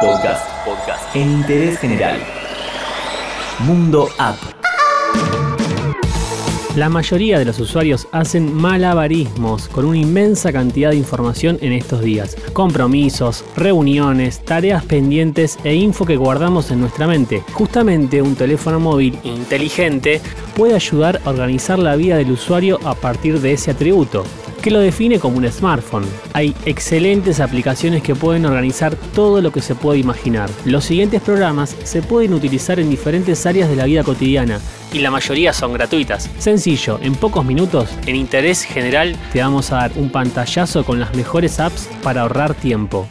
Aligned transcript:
Podcast. 0.00 0.48
Podcast. 0.64 1.14
En 1.14 1.30
interés 1.30 1.78
general. 1.78 2.18
Mundo 3.58 4.08
App. 4.16 4.36
La 6.74 6.88
mayoría 6.88 7.38
de 7.38 7.44
los 7.44 7.60
usuarios 7.60 8.08
hacen 8.10 8.54
malabarismos 8.54 9.68
con 9.68 9.84
una 9.84 9.98
inmensa 9.98 10.54
cantidad 10.54 10.90
de 10.90 10.96
información 10.96 11.58
en 11.60 11.74
estos 11.74 12.00
días. 12.00 12.34
Compromisos, 12.54 13.44
reuniones, 13.56 14.42
tareas 14.42 14.86
pendientes 14.86 15.58
e 15.64 15.74
info 15.74 16.06
que 16.06 16.16
guardamos 16.16 16.70
en 16.70 16.80
nuestra 16.80 17.06
mente. 17.06 17.42
Justamente 17.52 18.22
un 18.22 18.36
teléfono 18.36 18.80
móvil 18.80 19.18
inteligente 19.22 20.22
puede 20.56 20.76
ayudar 20.76 21.20
a 21.26 21.30
organizar 21.30 21.78
la 21.78 21.96
vida 21.96 22.16
del 22.16 22.30
usuario 22.30 22.80
a 22.84 22.94
partir 22.94 23.38
de 23.40 23.52
ese 23.52 23.72
atributo 23.72 24.24
que 24.60 24.70
lo 24.70 24.80
define 24.80 25.18
como 25.18 25.38
un 25.38 25.50
smartphone. 25.50 26.04
Hay 26.32 26.54
excelentes 26.64 27.40
aplicaciones 27.40 28.02
que 28.02 28.14
pueden 28.14 28.44
organizar 28.46 28.94
todo 29.14 29.40
lo 29.40 29.52
que 29.52 29.62
se 29.62 29.74
puede 29.74 29.98
imaginar. 29.98 30.50
Los 30.64 30.84
siguientes 30.84 31.22
programas 31.22 31.76
se 31.84 32.02
pueden 32.02 32.34
utilizar 32.34 32.78
en 32.78 32.90
diferentes 32.90 33.46
áreas 33.46 33.68
de 33.68 33.76
la 33.76 33.84
vida 33.84 34.04
cotidiana 34.04 34.60
y 34.92 34.98
la 34.98 35.10
mayoría 35.10 35.52
son 35.52 35.72
gratuitas. 35.72 36.30
Sencillo, 36.38 36.98
en 37.02 37.14
pocos 37.14 37.44
minutos, 37.44 37.88
en 38.06 38.16
interés 38.16 38.62
general, 38.62 39.16
te 39.32 39.40
vamos 39.40 39.72
a 39.72 39.76
dar 39.76 39.92
un 39.96 40.10
pantallazo 40.10 40.84
con 40.84 41.00
las 41.00 41.14
mejores 41.14 41.60
apps 41.60 41.88
para 42.02 42.22
ahorrar 42.22 42.54
tiempo. 42.54 43.08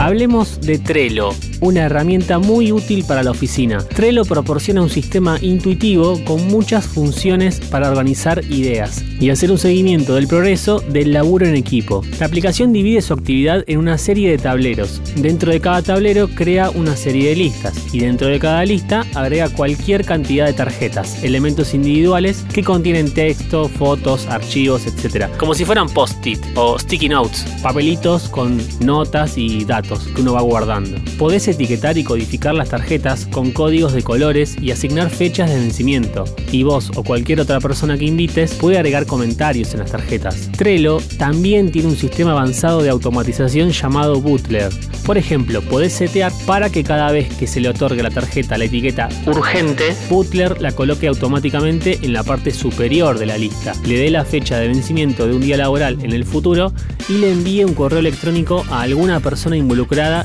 Hablemos 0.00 0.60
de 0.60 0.78
Trello, 0.78 1.30
una 1.60 1.80
herramienta 1.86 2.38
muy 2.38 2.70
útil 2.70 3.04
para 3.04 3.24
la 3.24 3.32
oficina. 3.32 3.78
Trello 3.78 4.24
proporciona 4.24 4.80
un 4.80 4.90
sistema 4.90 5.38
intuitivo 5.42 6.22
con 6.24 6.46
muchas 6.46 6.86
funciones 6.86 7.58
para 7.58 7.88
organizar 7.88 8.44
ideas 8.44 9.04
y 9.18 9.30
hacer 9.30 9.50
un 9.50 9.58
seguimiento 9.58 10.14
del 10.14 10.28
progreso 10.28 10.78
del 10.78 11.12
laburo 11.12 11.46
en 11.46 11.56
equipo. 11.56 12.04
La 12.20 12.26
aplicación 12.26 12.72
divide 12.72 13.02
su 13.02 13.12
actividad 13.12 13.64
en 13.66 13.78
una 13.78 13.98
serie 13.98 14.30
de 14.30 14.38
tableros. 14.38 15.02
Dentro 15.16 15.50
de 15.50 15.60
cada 15.60 15.82
tablero 15.82 16.28
crea 16.28 16.70
una 16.70 16.94
serie 16.94 17.30
de 17.30 17.36
listas 17.36 17.92
y 17.92 17.98
dentro 17.98 18.28
de 18.28 18.38
cada 18.38 18.64
lista 18.64 19.04
agrega 19.16 19.48
cualquier 19.48 20.04
cantidad 20.04 20.46
de 20.46 20.52
tarjetas, 20.52 21.24
elementos 21.24 21.74
individuales 21.74 22.46
que 22.54 22.62
contienen 22.62 23.12
texto, 23.12 23.68
fotos, 23.68 24.28
archivos, 24.28 24.86
etc. 24.86 25.26
Como 25.38 25.54
si 25.54 25.64
fueran 25.64 25.88
post-it 25.88 26.38
o 26.54 26.78
sticky 26.78 27.08
notes, 27.08 27.44
papelitos 27.64 28.28
con 28.28 28.62
notas 28.80 29.36
y 29.36 29.64
datos 29.64 29.87
que 29.96 30.20
uno 30.20 30.34
va 30.34 30.42
guardando. 30.42 30.98
Podés 31.18 31.48
etiquetar 31.48 31.96
y 31.96 32.04
codificar 32.04 32.54
las 32.54 32.68
tarjetas 32.68 33.26
con 33.26 33.52
códigos 33.52 33.92
de 33.92 34.02
colores 34.02 34.56
y 34.60 34.70
asignar 34.70 35.08
fechas 35.10 35.48
de 35.48 35.56
vencimiento. 35.56 36.24
Y 36.52 36.62
vos 36.62 36.90
o 36.94 37.02
cualquier 37.02 37.40
otra 37.40 37.60
persona 37.60 37.96
que 37.96 38.04
invites 38.04 38.54
puede 38.54 38.76
agregar 38.76 39.06
comentarios 39.06 39.72
en 39.72 39.80
las 39.80 39.92
tarjetas. 39.92 40.50
Trello 40.56 40.98
también 41.16 41.72
tiene 41.72 41.88
un 41.88 41.96
sistema 41.96 42.32
avanzado 42.32 42.82
de 42.82 42.90
automatización 42.90 43.70
llamado 43.70 44.20
Butler. 44.20 44.70
Por 45.06 45.16
ejemplo, 45.16 45.62
podés 45.62 45.94
setear 45.94 46.32
para 46.46 46.68
que 46.68 46.84
cada 46.84 47.10
vez 47.10 47.32
que 47.34 47.46
se 47.46 47.60
le 47.60 47.70
otorgue 47.70 48.02
la 48.02 48.10
tarjeta 48.10 48.58
la 48.58 48.66
etiqueta 48.66 49.08
urgente, 49.26 49.96
Butler 50.10 50.60
la 50.60 50.72
coloque 50.72 51.08
automáticamente 51.08 51.98
en 52.02 52.12
la 52.12 52.22
parte 52.22 52.50
superior 52.50 53.18
de 53.18 53.26
la 53.26 53.38
lista, 53.38 53.72
le 53.86 53.98
dé 53.98 54.10
la 54.10 54.24
fecha 54.24 54.58
de 54.58 54.68
vencimiento 54.68 55.26
de 55.26 55.34
un 55.34 55.40
día 55.40 55.56
laboral 55.56 55.98
en 56.02 56.12
el 56.12 56.24
futuro 56.24 56.72
y 57.08 57.14
le 57.14 57.32
envíe 57.32 57.64
un 57.64 57.74
correo 57.74 58.00
electrónico 58.00 58.66
a 58.70 58.82
alguna 58.82 59.20
persona 59.20 59.56
involucrada 59.56 59.77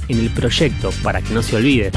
en 0.08 0.20
el 0.20 0.30
proyecto 0.30 0.92
para 1.04 1.22
que 1.22 1.34
no 1.34 1.44
se 1.44 1.56
olvide. 1.56 1.92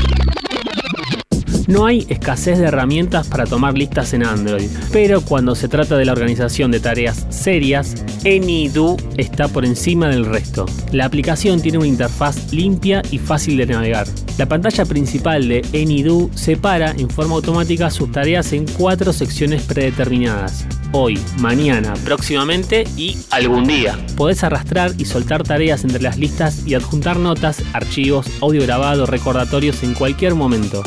No 1.66 1.84
hay 1.84 2.06
escasez 2.08 2.58
de 2.58 2.66
herramientas 2.66 3.26
para 3.26 3.44
tomar 3.44 3.76
listas 3.76 4.12
en 4.12 4.24
Android, 4.24 4.70
pero 4.92 5.20
cuando 5.20 5.56
se 5.56 5.66
trata 5.66 5.96
de 5.96 6.04
la 6.04 6.12
organización 6.12 6.70
de 6.70 6.78
tareas 6.78 7.26
serias, 7.30 8.04
AnyDo 8.24 8.96
está 9.16 9.48
por 9.48 9.64
encima 9.64 10.08
del 10.08 10.26
resto. 10.26 10.66
La 10.92 11.06
aplicación 11.06 11.60
tiene 11.60 11.78
una 11.78 11.88
interfaz 11.88 12.52
limpia 12.52 13.02
y 13.10 13.18
fácil 13.18 13.56
de 13.56 13.66
navegar. 13.66 14.06
La 14.38 14.46
pantalla 14.46 14.84
principal 14.84 15.48
de 15.48 15.62
AnyDo 15.74 16.30
separa 16.34 16.92
en 16.96 17.10
forma 17.10 17.34
automática 17.34 17.90
sus 17.90 18.12
tareas 18.12 18.52
en 18.52 18.66
cuatro 18.78 19.12
secciones 19.12 19.62
predeterminadas. 19.62 20.66
Hoy, 20.92 21.18
mañana, 21.40 21.94
próximamente 22.04 22.84
y 22.96 23.18
algún 23.30 23.66
día. 23.66 23.98
Podés 24.16 24.44
arrastrar 24.44 24.92
y 24.98 25.04
soltar 25.04 25.42
tareas 25.42 25.82
entre 25.82 26.00
las 26.00 26.16
listas 26.16 26.64
y 26.64 26.74
adjuntar 26.74 27.18
notas, 27.18 27.60
archivos, 27.72 28.28
audio 28.40 28.62
grabado, 28.62 29.04
recordatorios 29.04 29.82
en 29.82 29.94
cualquier 29.94 30.36
momento. 30.36 30.84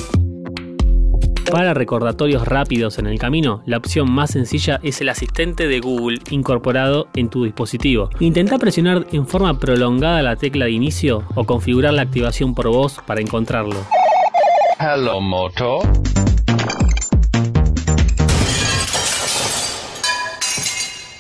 Para 1.52 1.74
recordatorios 1.74 2.48
rápidos 2.48 3.00
en 3.00 3.08
el 3.08 3.18
camino, 3.18 3.64
la 3.66 3.78
opción 3.78 4.12
más 4.12 4.32
sencilla 4.32 4.80
es 4.84 5.02
el 5.02 5.10
asistente 5.10 5.68
de 5.68 5.80
Google 5.80 6.20
incorporado 6.30 7.08
en 7.16 7.30
tu 7.30 7.44
dispositivo. 7.44 8.10
Intenta 8.20 8.60
presionar 8.60 9.08
en 9.12 9.26
forma 9.26 9.58
prolongada 9.58 10.22
la 10.22 10.36
tecla 10.36 10.66
de 10.66 10.72
inicio 10.72 11.24
o 11.36 11.46
configurar 11.46 11.94
la 11.94 12.04
activación 12.04 12.54
por 12.54 12.68
voz 12.70 13.00
para 13.06 13.22
encontrarlo. 13.22 13.78
Hello, 14.80 15.20
Moto. 15.20 15.80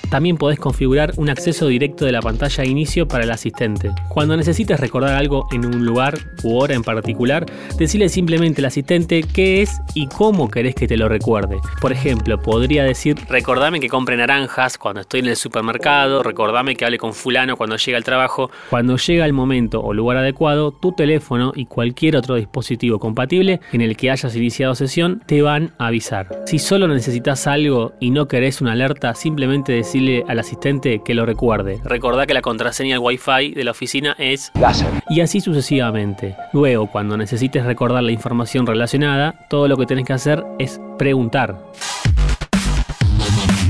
También 0.09 0.37
podés 0.37 0.59
configurar 0.59 1.13
un 1.17 1.29
acceso 1.29 1.67
directo 1.67 2.05
de 2.05 2.11
la 2.11 2.21
pantalla 2.21 2.63
de 2.63 2.69
inicio 2.69 3.07
para 3.07 3.23
el 3.23 3.31
asistente. 3.31 3.91
Cuando 4.09 4.35
necesites 4.35 4.79
recordar 4.79 5.15
algo 5.15 5.47
en 5.51 5.65
un 5.65 5.85
lugar 5.85 6.17
u 6.43 6.57
hora 6.57 6.73
en 6.73 6.83
particular, 6.83 7.45
decile 7.77 8.09
simplemente 8.09 8.61
al 8.61 8.65
asistente 8.65 9.21
qué 9.21 9.61
es 9.61 9.79
y 9.93 10.07
cómo 10.07 10.49
querés 10.49 10.73
que 10.73 10.87
te 10.87 10.97
lo 10.97 11.07
recuerde. 11.07 11.57
Por 11.79 11.91
ejemplo, 11.91 12.41
podría 12.41 12.83
decir, 12.83 13.17
recordame 13.29 13.79
que 13.79 13.87
compre 13.87 14.17
naranjas 14.17 14.79
cuando 14.79 15.01
estoy 15.01 15.19
en 15.19 15.27
el 15.27 15.35
supermercado, 15.35 16.23
recordame 16.23 16.75
que 16.75 16.85
hable 16.85 16.97
con 16.97 17.13
fulano 17.13 17.55
cuando 17.55 17.77
llega 17.77 17.97
al 17.97 18.03
trabajo. 18.03 18.49
Cuando 18.71 18.97
llega 18.97 19.25
el 19.25 19.33
momento 19.33 19.81
o 19.81 19.93
lugar 19.93 20.17
adecuado, 20.17 20.71
tu 20.71 20.93
teléfono 20.93 21.53
y 21.55 21.65
cualquier 21.65 22.15
otro 22.15 22.35
dispositivo 22.35 22.99
compatible 22.99 23.59
en 23.71 23.81
el 23.81 23.95
que 23.95 24.09
hayas 24.09 24.35
iniciado 24.35 24.73
sesión 24.73 25.21
te 25.27 25.43
van 25.43 25.73
a 25.77 25.87
avisar. 25.87 26.43
Si 26.47 26.57
solo 26.57 26.87
necesitas 26.87 27.45
algo 27.45 27.93
y 27.99 28.09
no 28.09 28.27
querés 28.27 28.61
una 28.61 28.71
alerta, 28.71 29.13
simplemente 29.13 29.73
decir 29.73 29.98
al 30.27 30.39
asistente 30.39 31.01
que 31.03 31.13
lo 31.13 31.25
recuerde. 31.25 31.79
Recordá 31.83 32.25
que 32.25 32.33
la 32.33 32.41
contraseña 32.41 32.95
del 32.95 33.03
Wi-Fi 33.03 33.53
de 33.53 33.63
la 33.63 33.71
oficina 33.71 34.15
es 34.17 34.51
láser. 34.59 34.87
Y 35.09 35.21
así 35.21 35.41
sucesivamente. 35.41 36.35
Luego, 36.53 36.87
cuando 36.87 37.17
necesites 37.17 37.65
recordar 37.65 38.03
la 38.03 38.11
información 38.11 38.65
relacionada, 38.65 39.47
todo 39.49 39.67
lo 39.67 39.77
que 39.77 39.85
tenés 39.85 40.05
que 40.05 40.13
hacer 40.13 40.43
es 40.57 40.79
preguntar. 40.97 41.57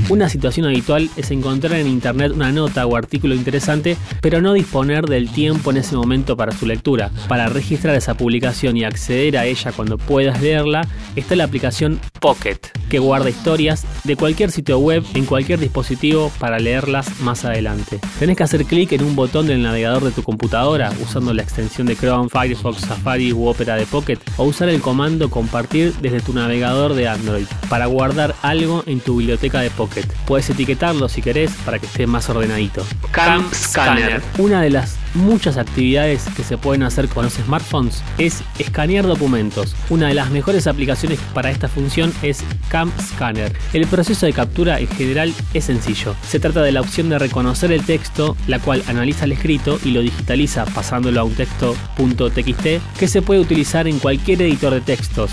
Una 0.09 0.28
situación 0.28 0.66
habitual 0.66 1.07
es 1.18 1.29
encontrar 1.29 1.79
en 1.79 1.88
internet 1.88 2.31
una 2.34 2.51
nota 2.51 2.88
o 2.88 2.95
artículo 2.95 3.35
interesante, 3.35 3.95
pero 4.22 4.41
no 4.41 4.53
disponer 4.53 5.06
del 5.06 5.29
tiempo 5.29 5.69
en 5.69 5.78
ese 5.78 5.95
momento 5.95 6.35
para 6.35 6.51
su 6.51 6.66
lectura. 6.66 7.12
Para 7.28 7.47
registrar 7.47 7.95
esa 7.95 8.16
publicación 8.16 8.75
y 8.75 8.84
acceder 8.84 9.38
a 9.38 9.45
ella 9.45 9.72
cuando 9.72 10.00
puedas 10.00 10.41
leerla, 10.41 10.88
está 11.16 11.35
la 11.35 11.44
aplicación 11.44 12.00
Pocket, 12.19 12.57
que 12.89 13.00
guarda 13.00 13.29
historias 13.29 13.85
de 14.03 14.16
cualquier 14.16 14.51
sitio 14.51 14.79
web 14.79 15.03
en 15.13 15.25
cualquier 15.25 15.59
dispositivo 15.59 16.31
para 16.39 16.59
leerlas 16.59 17.22
más 17.22 17.45
adelante. 17.45 18.00
Tenés 18.19 18.35
que 18.35 18.44
hacer 18.44 18.66
clic 18.66 18.91
en 18.91 19.03
un 19.03 19.16
botón 19.16 19.47
del 19.47 19.61
navegador 19.61 20.03
de 20.03 20.11
tu 20.11 20.23
computadora 20.23 20.91
usando 21.01 21.33
la 21.33 21.44
extensión 21.44 21.88
de 21.88 21.95
Chrome, 21.95 22.29
Firefox, 22.29 22.81
Safari 22.81 23.31
u 23.31 23.47
Opera 23.47 23.75
de 23.75 23.85
Pocket 23.85 24.17
o 24.38 24.44
usar 24.44 24.69
el 24.69 24.81
comando 24.81 25.29
compartir 25.29 25.94
desde 26.01 26.19
tu 26.19 26.33
navegador 26.33 26.94
de 26.94 27.07
Android 27.07 27.45
para 27.69 27.85
guardar 27.85 28.35
algo 28.41 28.83
en 28.85 29.00
tu 29.00 29.17
biblioteca 29.17 29.61
de 29.61 29.69
Pocket. 29.69 30.06
Puedes 30.25 30.50
etiquetarlo 30.50 31.07
si 31.07 31.21
querés 31.21 31.51
para 31.66 31.79
que 31.79 31.85
esté 31.85 32.07
más 32.07 32.29
ordenadito. 32.29 32.83
Cam 33.11 33.47
Scanner. 33.53 34.21
Una 34.38 34.61
de 34.61 34.71
las 34.71 34.97
muchas 35.13 35.57
actividades 35.57 36.25
que 36.35 36.43
se 36.43 36.57
pueden 36.57 36.83
hacer 36.83 37.07
con 37.07 37.25
los 37.25 37.33
smartphones 37.33 38.03
es 38.17 38.43
escanear 38.57 39.05
documentos. 39.05 39.75
Una 39.89 40.07
de 40.07 40.13
las 40.13 40.29
mejores 40.31 40.67
aplicaciones 40.67 41.19
para 41.33 41.51
esta 41.51 41.67
función 41.67 42.13
es 42.21 42.43
Cam 42.69 42.91
Scanner. 43.01 43.53
El 43.73 43.87
proceso 43.87 44.25
de 44.25 44.33
captura 44.33 44.79
en 44.79 44.87
general 44.87 45.33
es 45.53 45.65
sencillo. 45.65 46.15
Se 46.27 46.39
trata 46.39 46.61
de 46.61 46.71
la 46.71 46.81
opción 46.81 47.09
de 47.09 47.19
reconocer 47.19 47.71
el 47.71 47.83
texto, 47.83 48.35
la 48.47 48.59
cual 48.59 48.83
analiza 48.87 49.25
el 49.25 49.33
escrito 49.33 49.79
y 49.83 49.91
lo 49.91 50.01
digitaliza 50.01 50.65
pasándolo 50.65 51.21
a 51.21 51.23
un 51.23 51.33
texto 51.33 51.75
.txt 51.97 52.81
que 52.97 53.07
se 53.07 53.21
puede 53.21 53.39
utilizar 53.39 53.88
en 53.88 54.00
cualquier 54.00 54.41
editor 54.41 54.73
de 54.73 54.81
textos. 54.81 55.31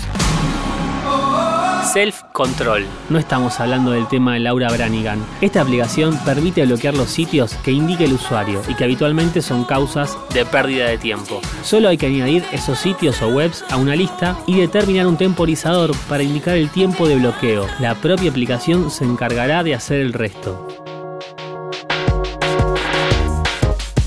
Self-Control. 1.87 2.85
No 3.09 3.17
estamos 3.17 3.59
hablando 3.59 3.91
del 3.91 4.07
tema 4.07 4.33
de 4.33 4.41
Laura 4.41 4.69
Branigan. 4.69 5.23
Esta 5.39 5.61
aplicación 5.61 6.17
permite 6.25 6.65
bloquear 6.65 6.93
los 6.93 7.09
sitios 7.09 7.53
que 7.63 7.71
indique 7.71 8.03
el 8.03 8.13
usuario 8.13 8.61
y 8.67 8.75
que 8.75 8.83
habitualmente 8.83 9.41
son 9.41 9.63
causas 9.63 10.17
de 10.33 10.45
pérdida 10.45 10.87
de 10.87 10.97
tiempo. 10.97 11.39
Solo 11.63 11.87
hay 11.87 11.97
que 11.97 12.07
añadir 12.07 12.43
esos 12.51 12.77
sitios 12.77 13.21
o 13.21 13.29
webs 13.29 13.63
a 13.69 13.77
una 13.77 13.95
lista 13.95 14.37
y 14.45 14.59
determinar 14.59 15.07
un 15.07 15.17
temporizador 15.17 15.95
para 16.09 16.23
indicar 16.23 16.55
el 16.55 16.69
tiempo 16.69 17.07
de 17.07 17.15
bloqueo. 17.15 17.65
La 17.79 17.95
propia 17.95 18.29
aplicación 18.29 18.91
se 18.91 19.05
encargará 19.05 19.63
de 19.63 19.73
hacer 19.73 20.01
el 20.01 20.13
resto. 20.13 20.67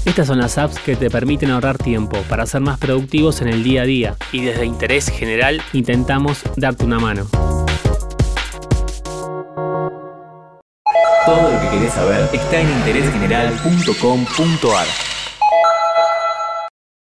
Estas 0.04 0.26
son 0.26 0.38
las 0.38 0.58
apps 0.58 0.78
que 0.80 0.96
te 0.96 1.08
permiten 1.08 1.50
ahorrar 1.50 1.78
tiempo 1.78 2.18
para 2.28 2.44
ser 2.44 2.60
más 2.62 2.78
productivos 2.78 3.40
en 3.42 3.48
el 3.48 3.62
día 3.62 3.82
a 3.82 3.84
día 3.86 4.16
y 4.32 4.42
desde 4.42 4.66
interés 4.66 5.08
general 5.08 5.62
intentamos 5.72 6.42
darte 6.56 6.84
una 6.84 6.98
mano. 6.98 7.28
Saber 11.90 12.28
está 12.32 12.60
en 12.60 12.70
interésgeneral.com.ar. 12.70 15.19